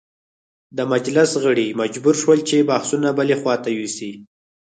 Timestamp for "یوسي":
3.77-4.11